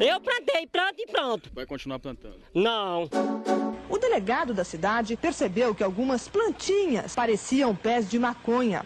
[0.00, 1.50] Eu plantei, planto e pronto.
[1.54, 2.38] Vai continuar plantando?
[2.54, 3.06] Não.
[3.86, 8.82] O delegado da cidade percebeu que algumas plantinhas pareciam pés de maconha.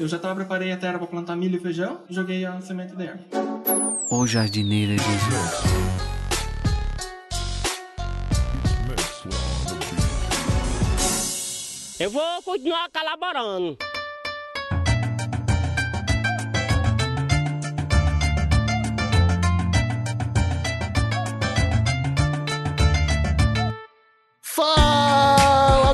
[0.00, 2.96] Eu já tava, preparei a terra para plantar milho e feijão e joguei a semente
[2.96, 3.20] dentro.
[4.10, 6.00] O jardineiro Jesus.
[12.00, 13.76] Eu vou continuar colaborando.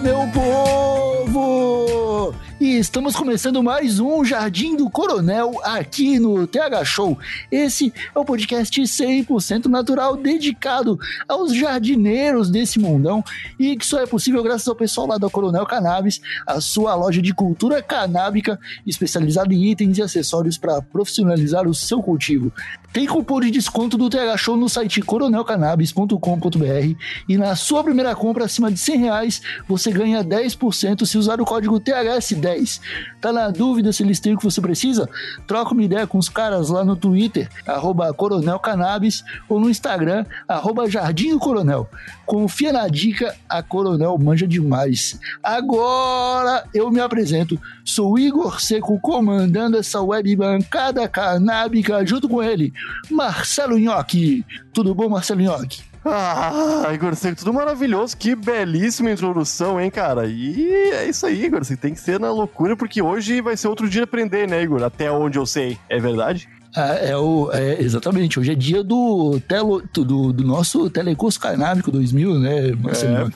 [0.02, 2.34] Meu povo!
[2.60, 7.18] E estamos começando mais um Jardim do Coronel aqui no TH Show.
[7.50, 13.24] Esse é o podcast 100% natural dedicado aos jardineiros desse mundão
[13.58, 17.22] e que só é possível graças ao pessoal lá da Coronel Cannabis, a sua loja
[17.22, 22.52] de cultura canábica especializada em itens e acessórios para profissionalizar o seu cultivo.
[22.96, 26.96] Tem cupom de desconto do TH Show no site coronelcannabis.com.br
[27.28, 31.44] e na sua primeira compra acima de 100 reais você ganha 10% se usar o
[31.44, 32.80] código THS10.
[33.20, 35.06] Tá na dúvida se eles têm o que você precisa?
[35.46, 40.24] Troca uma ideia com os caras lá no Twitter, arroba Coronel Cannabis, ou no Instagram,
[40.48, 41.86] arroba Jardim do Coronel.
[42.24, 45.20] Confia na dica, a Coronel manja demais.
[45.42, 52.72] Agora eu me apresento, sou Igor Seco comandando essa web bancada canábica junto com ele,
[53.10, 54.44] Marcelo Nhoque.
[54.72, 55.82] Tudo bom, Marcelo Nhoque?
[56.08, 58.16] Ah, Igor Seco, tudo maravilhoso.
[58.16, 60.26] Que belíssima introdução, hein, cara?
[60.26, 61.64] E é isso aí, Igor.
[61.64, 64.62] Você tem que ser na loucura, porque hoje vai ser outro dia de aprender, né,
[64.62, 64.82] Igor?
[64.84, 65.76] Até onde eu sei.
[65.88, 66.48] É verdade?
[66.76, 71.90] Ah, é o, é, exatamente, hoje é dia do, telo, do, do nosso Telecurso Canábico
[71.90, 73.32] 2000, né, Marcelo?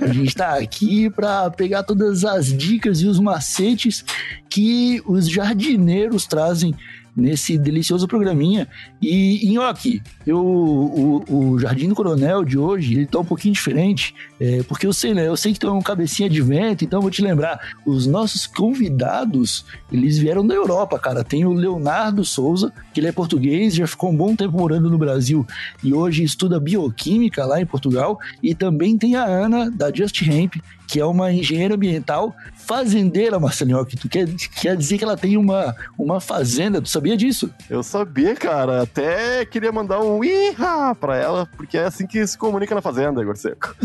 [0.00, 4.04] É, a gente tá aqui para pegar todas as dicas e os macetes
[4.50, 6.74] que os jardineiros trazem
[7.16, 8.68] nesse delicioso programinha.
[9.00, 14.14] E, Nhoque, eu, o, o Jardim do Coronel de hoje, ele tá um pouquinho diferente,
[14.38, 15.26] é, porque eu sei, né?
[15.26, 18.06] Eu sei que tu é um cabecinha de vento, então eu vou te lembrar, os
[18.06, 21.24] nossos convidados, eles vieram da Europa, cara.
[21.24, 24.98] Tem o Leonardo Souza, que ele é português, já ficou um bom tempo morando no
[24.98, 25.46] Brasil
[25.82, 28.18] e hoje estuda bioquímica lá em Portugal.
[28.42, 30.56] E também tem a Ana, da Just Hemp,
[30.86, 34.28] que é uma engenheira ambiental fazendeira, Marcelinho, que tu quer,
[34.60, 37.50] quer dizer que ela tem uma, uma fazenda, tu sabia disso?
[37.68, 42.38] Eu sabia, cara, até queria mandar um iha pra ela, porque é assim que se
[42.38, 43.76] comunica na fazenda, Igor Seco.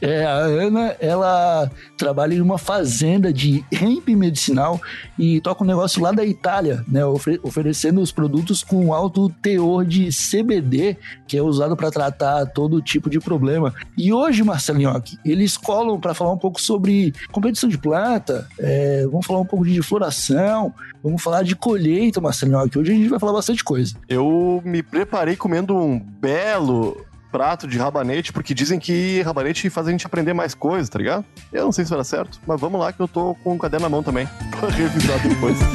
[0.00, 4.80] é, a Ana, ela trabalha em uma fazenda de hemp medicinal
[5.18, 9.84] e toca um negócio lá da Itália, né, ofere oferecendo os produtos com alto teor
[9.84, 13.74] de CBD, que é usado para tratar todo tipo de problema.
[13.96, 19.26] E hoje, Marcelinho, eles colam para falar um pouco sobre competição de planta, é, vamos
[19.26, 20.72] falar um pouco de floração,
[21.02, 23.94] vamos falar de colheita, Marcelinho, que hoje a gente vai falar bastante coisa.
[24.08, 29.90] Eu me preparei comendo um belo prato de rabanete, porque dizem que rabanete faz a
[29.90, 31.24] gente aprender mais coisas, tá ligado?
[31.52, 33.58] Eu não sei se vai dar certo, mas vamos lá que eu tô com o
[33.58, 34.26] caderno na mão também,
[34.58, 35.58] pra revisar depois.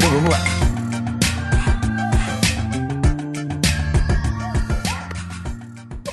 [0.00, 0.55] Bom, vamos lá.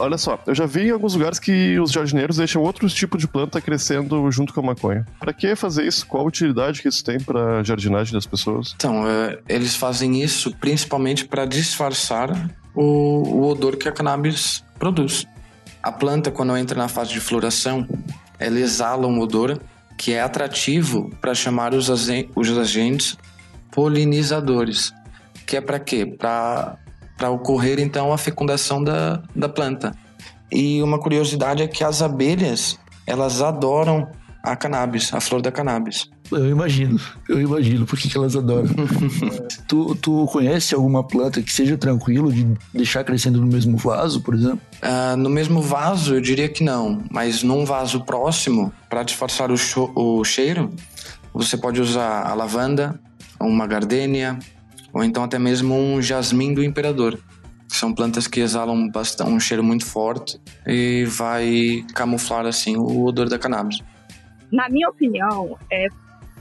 [0.03, 3.27] Olha só, eu já vi em alguns lugares que os jardineiros deixam outros tipos de
[3.27, 5.05] planta crescendo junto com a maconha.
[5.17, 6.05] Para que fazer isso?
[6.05, 8.73] Qual a utilidade que isso tem para jardinagem das pessoas?
[8.75, 12.29] Então, é, eles fazem isso principalmente para disfarçar
[12.75, 15.25] o, o odor que a cannabis produz.
[15.81, 17.87] A planta, quando entra na fase de floração,
[18.37, 19.57] ela exala um odor
[19.97, 23.17] que é atrativo para chamar os, os agentes
[23.71, 24.93] polinizadores.
[25.47, 26.05] Que é para quê?
[26.05, 26.77] Para
[27.23, 29.95] para ocorrer então a fecundação da, da planta.
[30.51, 34.09] E uma curiosidade é que as abelhas, elas adoram
[34.44, 36.09] a cannabis, a flor da cannabis.
[36.29, 38.67] Eu imagino, eu imagino por que elas adoram.
[39.69, 44.35] tu, tu conhece alguma planta que seja tranquilo de deixar crescendo no mesmo vaso, por
[44.35, 44.59] exemplo?
[44.83, 49.56] Uh, no mesmo vaso, eu diria que não, mas num vaso próximo, para disfarçar o,
[49.95, 50.72] o cheiro,
[51.33, 53.00] você pode usar a lavanda,
[53.39, 54.38] uma gardênia,
[54.94, 57.19] ou então até mesmo um jasmim do imperador.
[57.68, 63.28] São plantas que exalam bastante, um cheiro muito forte e vai camuflar assim o odor
[63.28, 63.80] da cannabis.
[64.51, 65.88] Na minha opinião, é,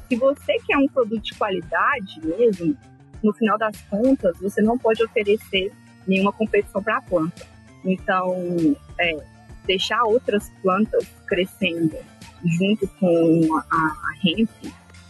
[0.09, 2.77] se você quer um produto de qualidade mesmo,
[3.23, 5.73] no final das contas, você não pode oferecer
[6.07, 7.47] nenhuma competição para a planta.
[7.83, 9.17] Então, é,
[9.65, 11.97] deixar outras plantas crescendo
[12.45, 14.51] junto com a, a hemp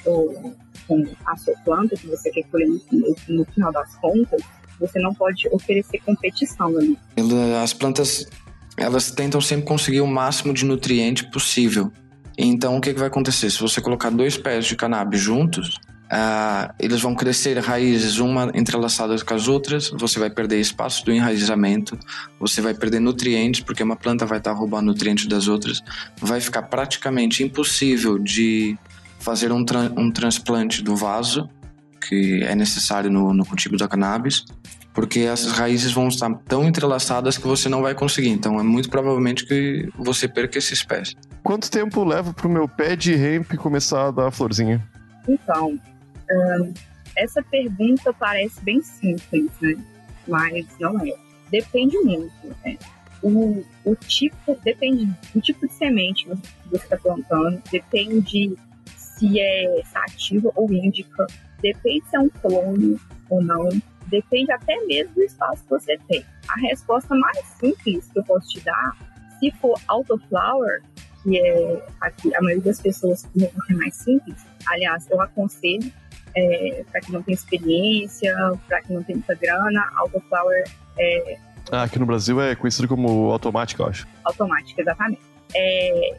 [0.04, 0.54] ou
[0.92, 4.42] com a sua planta que você quer colher no, no final das contas,
[4.78, 6.98] você não pode oferecer competição ali.
[7.62, 8.26] As plantas,
[8.76, 11.90] elas tentam sempre conseguir o máximo de nutriente possível.
[12.36, 13.50] Então, o que, que vai acontecer?
[13.50, 15.78] Se você colocar dois pés de cannabis juntos,
[16.10, 21.12] ah, eles vão crescer raízes uma entrelaçadas com as outras, você vai perder espaço do
[21.12, 21.98] enraizamento,
[22.38, 25.82] você vai perder nutrientes, porque uma planta vai estar roubando nutrientes das outras,
[26.20, 28.76] vai ficar praticamente impossível de
[29.22, 31.48] fazer um, tra um transplante do vaso,
[32.08, 34.44] que é necessário no, no cultivo da cannabis,
[34.92, 38.30] porque essas raízes vão estar tão entrelaçadas que você não vai conseguir.
[38.30, 41.14] Então é muito provavelmente que você perca essa espécie.
[41.42, 44.82] Quanto tempo leva pro meu pé de hemp começar a dar florzinha?
[45.28, 45.78] Então,
[46.30, 46.74] hum,
[47.16, 49.76] essa pergunta parece bem simples, né?
[50.26, 51.12] Mas não é.
[51.50, 52.32] Depende muito.
[52.64, 52.76] Né?
[53.22, 58.56] O, o tipo depende do tipo de semente que você está plantando, depende
[59.22, 61.26] se é sativa ou índica,
[61.62, 63.68] depende se é um clone ou não,
[64.08, 66.24] depende até mesmo do espaço que você tem.
[66.48, 68.96] A resposta mais simples que eu posso te dar,
[69.38, 70.82] se for autoflower,
[71.22, 73.28] que é aqui a maioria das pessoas
[73.70, 74.36] é mais simples,
[74.66, 75.92] aliás, eu aconselho
[76.34, 78.34] é, para que não tenha experiência,
[78.66, 80.64] para que não tenha muita grana, autoflower
[80.98, 81.38] é.
[81.70, 84.08] Ah, aqui no Brasil é conhecido como automática, eu acho.
[84.24, 85.22] Automática, exatamente.
[85.54, 86.18] É,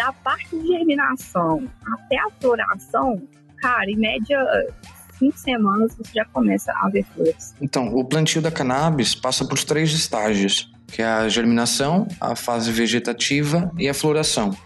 [0.00, 3.20] da parte de germinação até a floração,
[3.58, 4.38] cara, em média
[5.18, 7.54] cinco semanas você já começa a ver flores.
[7.60, 12.72] Então, o plantio da cannabis passa por três estágios, que é a germinação, a fase
[12.72, 14.56] vegetativa e a floração.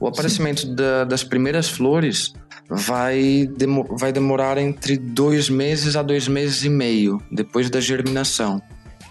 [0.00, 2.32] O aparecimento da, das primeiras flores
[2.66, 3.46] vai,
[3.98, 8.62] vai demorar entre dois meses a dois meses e meio depois da germinação.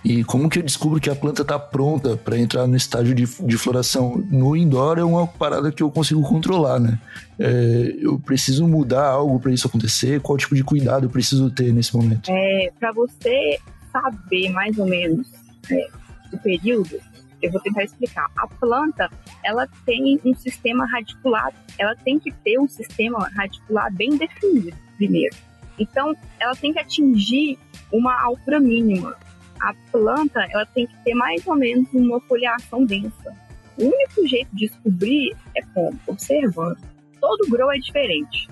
[0.04, 3.26] E como que eu descubro que a planta está pronta para entrar no estágio de,
[3.26, 4.24] de floração?
[4.30, 6.98] No indoor é uma parada que eu consigo controlar, né?
[7.38, 10.22] É, eu preciso mudar algo para isso acontecer?
[10.22, 12.30] Qual tipo de cuidado eu preciso ter nesse momento?
[12.30, 13.60] É, para você
[13.92, 15.28] saber mais ou menos
[15.70, 15.88] é,
[16.32, 17.00] o período,
[17.42, 18.28] eu vou tentar explicar.
[18.38, 19.10] A planta,
[19.44, 25.36] ela tem um sistema radicular, ela tem que ter um sistema radicular bem definido, primeiro.
[25.78, 27.58] Então, ela tem que atingir
[27.92, 29.16] uma altura mínima.
[29.62, 33.34] A planta, ela tem que ter mais ou menos uma foliação densa.
[33.78, 36.00] O único jeito de descobrir é como?
[36.08, 36.78] Observando.
[37.20, 38.50] Todo grow é diferente.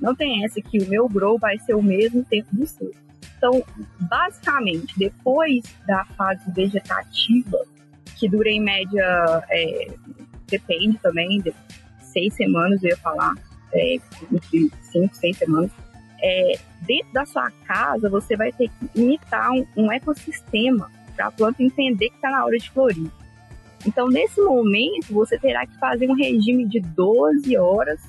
[0.00, 2.92] Não tem essa que o meu grow vai ser o mesmo tempo do seu.
[3.36, 3.62] Então,
[4.00, 7.58] basicamente, depois da fase vegetativa,
[8.16, 9.88] que dura em média, é,
[10.46, 11.54] depende também, de
[12.00, 13.34] seis semanas, eu ia falar,
[13.72, 13.94] é,
[14.32, 15.70] entre cinco, seis semanas.
[16.26, 21.30] É, dentro da sua casa, você vai ter que imitar um, um ecossistema para a
[21.30, 23.10] planta entender que está na hora de florir.
[23.86, 28.00] Então, nesse momento, você terá que fazer um regime de 12 horas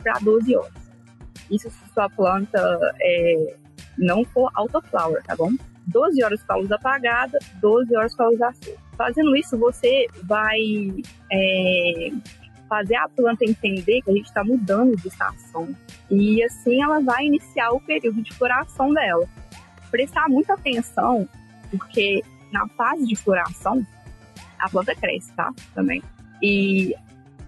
[0.00, 0.72] para 12 horas.
[1.50, 2.58] Isso se sua planta
[3.00, 3.56] é,
[3.98, 5.50] não for autoflower, tá bom?
[5.88, 8.76] 12 horas com a luz apagada, 12 horas com a luz acesa.
[8.96, 10.58] Fazendo isso, você vai
[11.32, 12.10] é,
[12.74, 15.68] fazer a planta entender que a gente está mudando de estação.
[16.10, 19.24] E assim ela vai iniciar o período de floração dela.
[19.92, 21.28] Prestar muita atenção,
[21.70, 22.20] porque
[22.52, 23.86] na fase de floração,
[24.58, 25.52] a planta cresce, tá?
[25.72, 26.02] Também.
[26.42, 26.94] E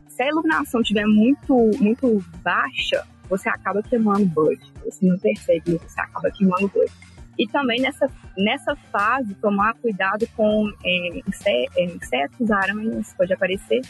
[0.07, 4.61] se a iluminação estiver muito, muito baixa, você acaba queimando bud.
[4.85, 6.91] Você não percebe, você acaba queimando bud.
[7.37, 8.09] E também nessa,
[8.39, 13.83] nessa fase, tomar cuidado com é, é, insetos, aranhas, pode aparecer.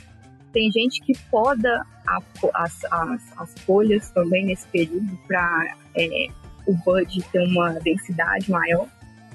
[0.57, 2.19] Tem gente que poda a,
[2.55, 6.29] as, as, as, folhas também nesse período para é,
[6.67, 8.87] o bud ter uma densidade maior.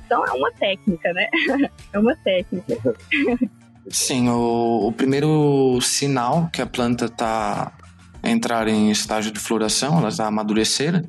[0.03, 1.29] Então é uma técnica, né?
[1.93, 2.96] é uma técnica.
[3.88, 7.72] Sim, o, o primeiro sinal que a planta está
[8.24, 11.05] entrar em estágio de floração, ela está amadurecer,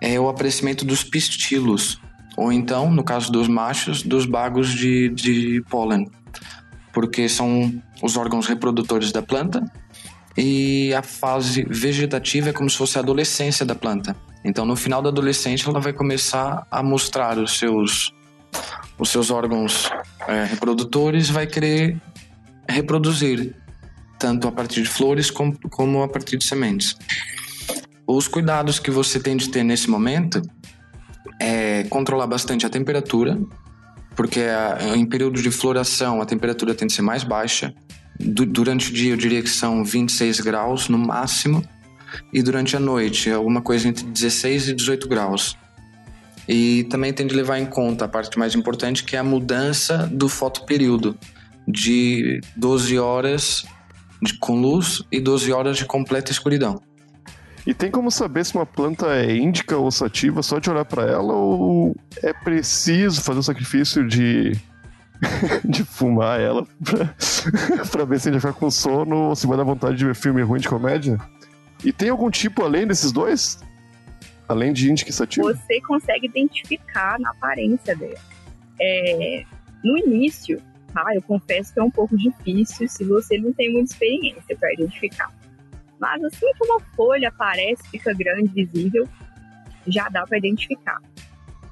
[0.00, 2.00] é o aparecimento dos pistilos,
[2.38, 6.08] ou então, no caso dos machos, dos bagos de, de pólen,
[6.92, 9.62] porque são os órgãos reprodutores da planta
[10.36, 14.16] e a fase vegetativa é como se fosse a adolescência da planta.
[14.44, 18.12] Então, no final da adolescência, ela vai começar a mostrar os seus,
[18.98, 19.90] os seus órgãos
[20.26, 22.00] é, reprodutores, vai querer
[22.68, 23.54] reproduzir,
[24.18, 26.96] tanto a partir de flores como, como a partir de sementes.
[28.06, 30.40] Os cuidados que você tem de ter nesse momento
[31.38, 33.38] é controlar bastante a temperatura,
[34.14, 37.74] porque a, em período de floração a temperatura tem de ser mais baixa.
[38.18, 41.62] Du durante o dia eu diria que são 26 graus no máximo,
[42.32, 45.56] e durante a noite alguma coisa entre 16 e 18 graus.
[46.48, 50.08] E também tem de levar em conta a parte mais importante, que é a mudança
[50.12, 51.16] do fotoperíodo,
[51.66, 53.64] de 12 horas
[54.20, 56.80] de, com luz e 12 horas de completa escuridão.
[57.66, 61.04] E tem como saber se uma planta é índica ou sativa só de olhar para
[61.04, 64.52] ela ou é preciso fazer o sacrifício de
[65.64, 67.14] de fumar ela pra,
[67.90, 70.14] pra ver se a gente ficar com sono ou se vai dar vontade de ver
[70.14, 71.18] filme ruim de comédia?
[71.84, 73.58] E tem algum tipo além desses dois?
[74.48, 75.52] Além de índica e sativa?
[75.52, 78.18] Você consegue identificar na aparência dela.
[78.80, 79.44] É,
[79.84, 80.60] no início,
[80.92, 81.04] tá?
[81.14, 85.30] Eu confesso que é um pouco difícil se você não tem muita experiência para identificar.
[86.00, 89.06] Mas assim que uma folha aparece, fica grande, visível,
[89.86, 90.98] já dá para identificar.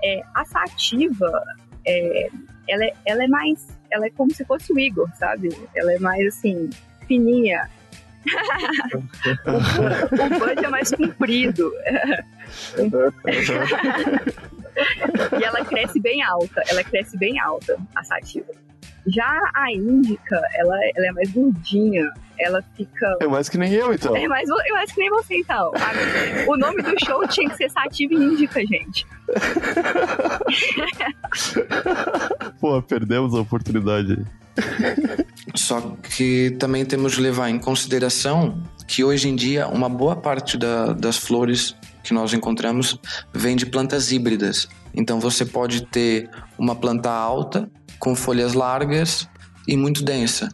[0.05, 1.43] É, a sativa,
[1.87, 2.29] é,
[2.69, 5.49] ela, é, ela é mais, ela é como se fosse o Igor, sabe?
[5.75, 6.71] Ela é mais assim,
[7.07, 7.69] fininha.
[8.95, 11.73] o, o bud é mais comprido.
[15.41, 18.53] e ela cresce bem alta, ela cresce bem alta, a sativa.
[19.09, 23.17] Já a índica, ela, ela é mais gordinha, ela fica.
[23.21, 24.17] É mais que nem eu, então.
[24.17, 25.73] É mais, eu acho que nem você, então.
[26.47, 29.07] O nome do show tinha que ser Sativa e Índica, gente.
[32.61, 34.25] Pô, perdemos a oportunidade aí.
[35.55, 40.57] Só que também temos de levar em consideração que hoje em dia uma boa parte
[40.57, 42.99] da, das flores que nós encontramos
[43.33, 44.69] vem de plantas híbridas.
[44.95, 49.29] Então você pode ter uma planta alta com folhas largas
[49.67, 50.49] e muito densa,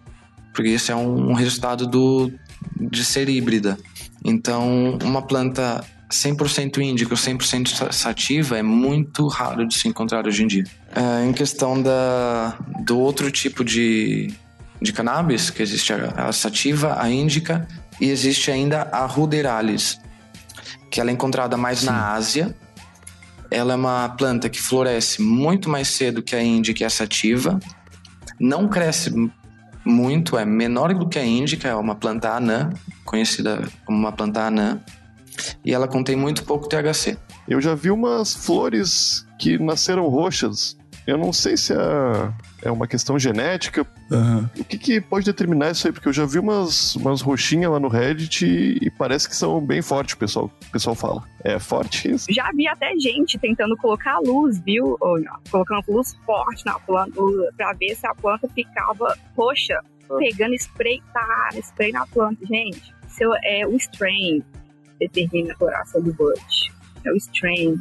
[0.52, 2.32] porque esse é um, um resultado do,
[2.76, 3.78] de ser híbrida.
[4.24, 10.42] Então, uma planta 100% índica ou 100% sativa é muito raro de se encontrar hoje
[10.42, 10.64] em dia.
[10.94, 14.32] É, em questão da, do outro tipo de,
[14.80, 17.66] de cannabis, que existe a, a sativa, a índica,
[18.00, 20.00] e existe ainda a ruderalis,
[20.90, 21.86] que ela é encontrada mais Sim.
[21.86, 22.54] na Ásia.
[23.54, 27.60] Ela é uma planta que floresce muito mais cedo que a índica e a sativa.
[28.40, 29.14] Não cresce
[29.84, 32.70] muito, é menor do que a índica, é uma planta anã,
[33.04, 34.80] conhecida como uma planta anã.
[35.64, 37.16] E ela contém muito pouco THC.
[37.46, 42.32] Eu já vi umas flores que nasceram roxas eu não sei se é,
[42.62, 43.86] é uma questão genética.
[44.10, 44.48] Uhum.
[44.58, 45.92] O que, que, pode determinar isso aí?
[45.92, 49.60] Porque eu já vi umas, umas roxinhas lá no Reddit e, e parece que são
[49.60, 51.22] bem fortes, o pessoal, o pessoal fala.
[51.42, 52.26] É forte isso?
[52.30, 54.96] Já vi até gente tentando colocar luz, viu?
[55.00, 57.20] Ou, não, colocando luz forte na planta
[57.56, 59.78] pra ver se a planta ficava roxa.
[60.08, 60.18] Uhum.
[60.18, 62.44] Pegando spray, tá, spray na planta.
[62.46, 64.42] Gente, seu, é o strain
[64.98, 66.40] determina a coloração do bud.
[67.04, 67.78] É o strain,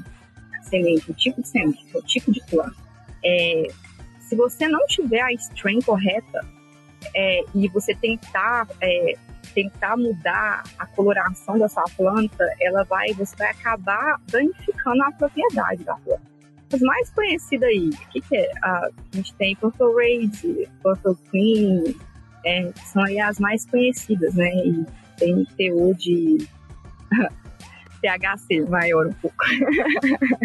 [0.59, 2.82] a semente, o tipo de semente, o tipo de planta.
[3.23, 3.67] É,
[4.19, 6.45] se você não tiver a strain correta
[7.15, 9.13] é, e você tentar é,
[9.53, 15.83] tentar mudar a coloração da sua planta, ela vai, você vai acabar danificando a propriedade
[15.83, 16.33] da planta.
[16.73, 18.49] As mais conhecidas aí, o que, que é?
[18.63, 21.95] a gente tem Purple Race, Purple Queen,
[22.43, 24.49] é, são aí as mais conhecidas, né?
[24.65, 24.85] E
[25.17, 26.47] tem teor de
[28.03, 29.37] THC maior um pouco.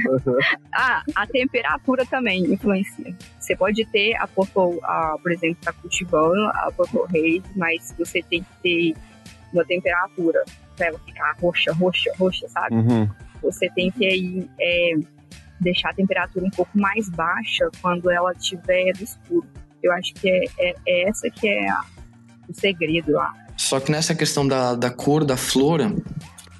[0.06, 0.38] Uhum.
[0.72, 3.14] ah, a temperatura também influencia.
[3.38, 8.22] Você pode ter a Purple, a, por exemplo, tá cultivando a Purple Haze, mas você
[8.22, 9.00] tem que ter
[9.52, 10.44] uma temperatura
[10.76, 12.76] para ela ficar roxa, roxa, roxa, sabe?
[12.76, 13.08] Uhum.
[13.42, 14.94] Você tem que aí é,
[15.60, 19.46] deixar a temperatura um pouco mais baixa quando ela estiver no escuro.
[19.82, 21.80] Eu acho que é, é, é essa que é a,
[22.48, 23.32] o segredo lá.
[23.56, 25.80] Só que nessa questão da, da cor da flor,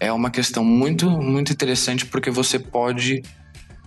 [0.01, 3.23] é uma questão muito, muito interessante porque você pode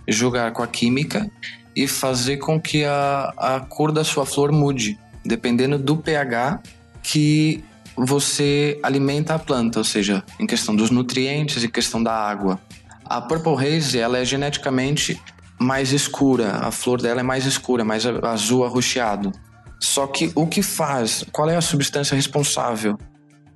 [0.06, 1.30] jogar com a química
[1.74, 6.60] e fazer com que a, a cor da sua flor mude, dependendo do pH
[7.02, 7.64] que
[7.96, 12.60] você alimenta a planta, ou seja, em questão dos nutrientes e questão da água.
[13.04, 15.20] A Purple Haze ela é geneticamente
[15.58, 19.32] mais escura, a flor dela é mais escura, mais azul arroxeado.
[19.78, 22.98] Só que o que faz, qual é a substância responsável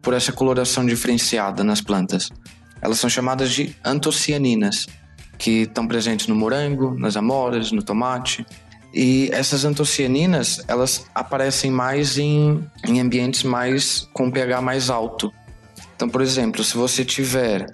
[0.07, 2.31] por essa coloração diferenciada nas plantas.
[2.81, 4.87] Elas são chamadas de antocianinas,
[5.37, 8.47] que estão presentes no morango, nas amoras, no tomate.
[8.95, 15.33] E essas antocianinas, elas aparecem mais em, em ambientes mais com pH mais alto.
[15.97, 17.67] Então, por exemplo, se você tiver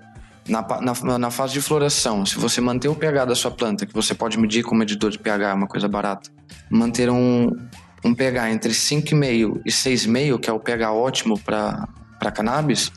[0.48, 3.92] na, na, na, fase de floração, se você manter o pH da sua planta, que
[3.92, 6.30] você pode medir com um medidor de pH, é uma coisa barata,
[6.70, 7.54] manter um,
[8.02, 11.86] um pH entre 5,5 e 6,5, que é o pH ótimo para
[12.22, 12.92] para cannabis,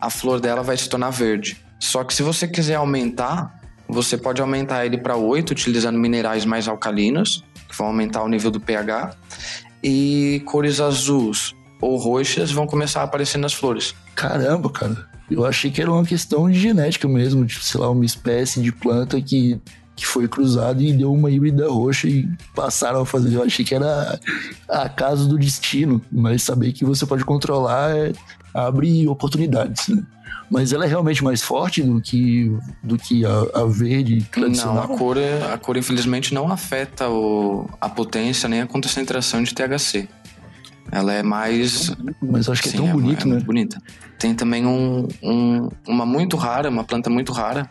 [0.00, 1.56] a flor dela vai se tornar verde.
[1.78, 6.66] Só que se você quiser aumentar, você pode aumentar ele para 8 utilizando minerais mais
[6.66, 9.14] alcalinos, que vão aumentar o nível do pH,
[9.80, 13.94] e cores azuis ou roxas vão começar a aparecer nas flores.
[14.16, 15.08] Caramba, cara.
[15.30, 18.72] Eu achei que era uma questão de genética mesmo, tipo, sei lá, uma espécie de
[18.72, 19.60] planta que,
[19.96, 23.34] que foi cruzada e deu uma híbrida roxa e passaram a fazer.
[23.34, 24.18] Eu achei que era
[24.68, 28.12] a casa do destino, mas saber que você pode controlar é
[28.52, 30.02] abre oportunidades, né?
[30.50, 34.88] Mas ela é realmente mais forte do que, do que a, a verde tradicional?
[34.88, 39.42] Não, a cor, é, a cor infelizmente não afeta o, a potência nem a concentração
[39.42, 40.08] de THC.
[40.92, 41.92] Ela é mais.
[42.22, 43.40] Mas acho que é Sim, é tão bonito, é, né?
[43.40, 43.82] bonita.
[44.18, 47.68] Tem também um, um, uma muito rara, uma planta muito rara,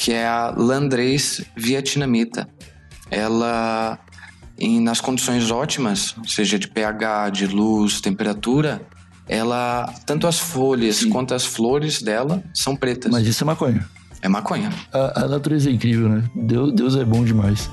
[0.00, 2.48] que é a Landrace vietnamita.
[3.10, 3.98] Ela,
[4.58, 8.80] em, nas condições ótimas, seja de pH, de luz, temperatura,
[9.28, 11.10] ela, tanto as folhas Sim.
[11.10, 13.12] quanto as flores dela são pretas.
[13.12, 13.86] Mas isso é maconha.
[14.22, 14.70] É maconha.
[14.90, 16.24] A, a natureza é incrível, né?
[16.34, 17.68] Deus, Deus é bom demais.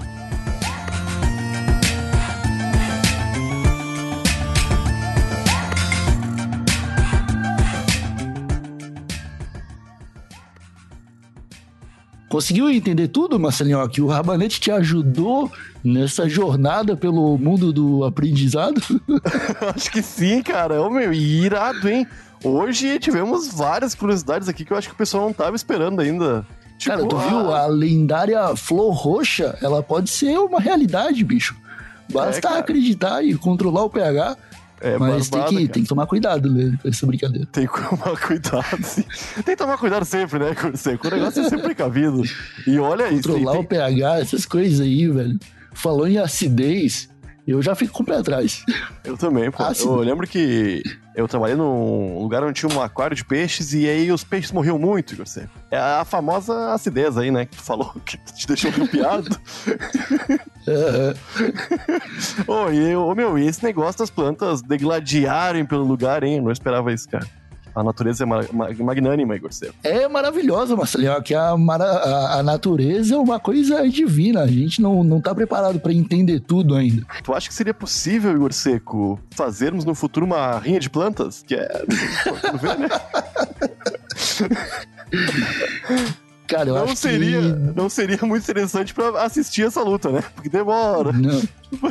[12.30, 13.88] Conseguiu entender tudo, Marcelinho?
[13.88, 15.50] Que o Rabanete te ajudou
[15.84, 18.82] nessa jornada pelo mundo do aprendizado?
[19.74, 20.82] acho que sim, cara.
[20.82, 22.06] Ô, meu, irado, hein?
[22.44, 26.46] Hoje tivemos várias curiosidades aqui que eu acho que o pessoal não tava esperando ainda.
[26.78, 27.52] Tipo, Cara, tu viu?
[27.54, 31.56] A lendária flor roxa, ela pode ser uma realidade, bicho.
[32.12, 34.38] Basta É, acreditar e controlar o pH.
[34.80, 35.74] É mas tem barbada, que, cara.
[35.74, 37.48] tem que tomar cuidado né, com essa brincadeira.
[37.52, 39.04] Tem que tomar cuidado, sim.
[39.36, 41.08] Tem que tomar cuidado sempre, né, Curseco?
[41.08, 42.22] O negócio é sempre precavido.
[42.68, 43.30] E olha isso.
[43.30, 45.40] Controlar tem- o pH, essas coisas aí, velho.
[45.74, 47.10] Falou em acidez,
[47.52, 48.66] eu já fico com o pé atrás.
[49.04, 49.64] Eu também, pô.
[49.64, 49.90] Ácido.
[49.90, 50.84] Eu lembro que
[51.16, 54.78] eu trabalhei num lugar onde tinha um aquário de peixes e aí os peixes morriam
[54.78, 55.50] muito, Seco.
[55.72, 57.46] É a famosa acidez aí, né?
[57.46, 59.30] Que tu falou que te deixou arrepiado.
[60.68, 61.16] É,
[62.52, 66.38] Ô, e ô, meu, e esse negócio das plantas degladiarem pelo lugar, hein?
[66.38, 67.26] Eu não esperava isso, cara.
[67.78, 69.76] A natureza é ma ma magnânima, Igor Seco.
[69.84, 74.42] é maravilhosa, Marcelinho, que a, a, a natureza é uma coisa divina.
[74.42, 77.06] A gente não, não tá preparado pra entender tudo ainda.
[77.24, 81.44] Tu acha que seria possível, Igor Seco, fazermos no futuro uma rinha de plantas?
[81.46, 81.86] Que é.
[82.24, 82.90] Pô, vê, né?
[86.48, 87.48] Cara, eu Não acho seria, que...
[87.76, 90.24] não seria muito interessante pra assistir essa luta, né?
[90.34, 91.12] Porque demora.
[91.12, 91.44] Não.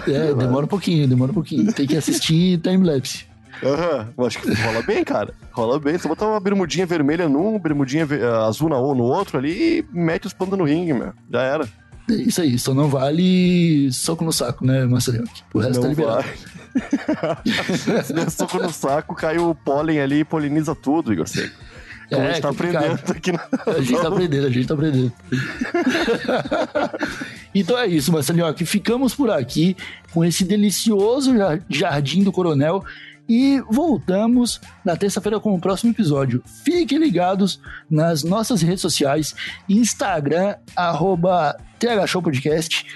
[0.08, 1.70] É, demora um pouquinho, demora um pouquinho.
[1.70, 3.26] Tem que assistir timelapse.
[3.62, 5.34] Aham, eu acho que rola bem, cara.
[5.52, 5.98] Rola bem.
[5.98, 10.26] Só botar uma bermudinha vermelha num, bermudinha eh, azul na, no outro ali e mete
[10.26, 11.12] os plantas no ringue, meu.
[11.32, 11.68] Já era.
[12.08, 15.25] É isso aí, só não vale soco no saco, né, Marcelinho?
[15.52, 16.25] O resto tá não liberado.
[16.25, 18.04] vai.
[18.04, 21.54] Se der soco no saco, cai o pólen ali e poliniza tudo, Igor Seco.
[22.08, 22.84] Como a gente tá complicado.
[22.84, 23.40] aprendendo aqui na.
[23.66, 25.12] A gente tá aprendendo, a gente tá aprendendo.
[27.54, 29.76] então é isso, Marcelinho, que ficamos por aqui
[30.12, 32.84] com esse delicioso jar- Jardim do Coronel
[33.28, 36.43] e voltamos na terça-feira com o próximo episódio.
[36.65, 37.60] Fiquem ligados
[37.91, 39.34] nas nossas redes sociais,
[39.69, 42.86] Instagram, arroba THShowPodcast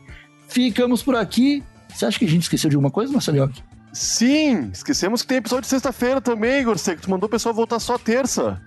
[0.49, 1.63] Ficamos por aqui.
[1.89, 3.53] Você acha que a gente esqueceu de alguma coisa, Marcelinho?
[3.93, 7.03] Sim, esquecemos que tem episódio de sexta-feira também, Igor Seco.
[7.03, 8.61] Tu mandou o pessoal voltar só terça.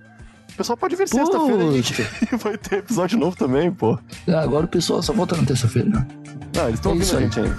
[0.54, 1.64] O pessoal pode vir sexta-feira
[2.30, 3.98] que vai ter episódio novo também, pô.
[4.28, 5.90] Ah, Agora o pessoal só volta na terça-feira.
[5.90, 6.08] né?
[6.58, 7.58] Ah, eles estão É ouvindo a gente ainda.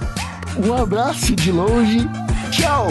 [0.66, 1.98] Um abraço de longe.
[2.52, 2.86] Tchau!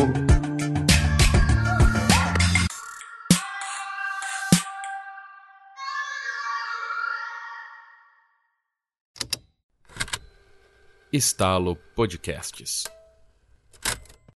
[11.12, 12.84] Estalo Podcasts.